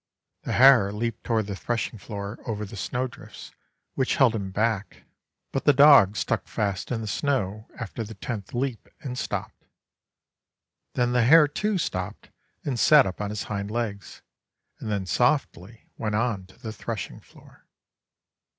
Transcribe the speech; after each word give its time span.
The 0.41 0.53
hare 0.53 0.91
leaped 0.91 1.23
toward 1.23 1.45
the 1.45 1.55
threshing 1.55 1.99
floor 1.99 2.39
over 2.47 2.65
the 2.65 2.75
snow 2.75 3.05
drifts, 3.05 3.51
which 3.93 4.15
held 4.15 4.33
him 4.33 4.49
back; 4.49 5.03
but 5.51 5.65
the 5.65 5.73
dog 5.73 6.17
70 6.17 6.17
STORIES 6.17 6.25
FOR 6.25 6.47
CHILDREN 6.47 6.77
71 6.81 6.81
stuck 6.81 6.81
fast 6.81 6.91
in 6.91 7.01
the 7.01 7.07
snow 7.07 7.75
after 7.79 8.03
the 8.03 8.13
tenth 8.19 8.53
leap, 8.55 8.89
and 9.01 9.15
stopped. 9.15 9.63
Then 10.95 11.11
the 11.11 11.21
hare, 11.21 11.47
too, 11.47 11.77
stopped 11.77 12.31
and 12.65 12.79
sat 12.79 13.05
up 13.05 13.21
on 13.21 13.29
his 13.29 13.43
hind 13.43 13.69
legs, 13.69 14.23
and 14.79 14.89
then 14.91 15.05
softly 15.05 15.83
went 15.99 16.15
on 16.15 16.47
to 16.47 16.57
the 16.57 16.73
threshing 16.73 17.19
floor. 17.19 17.67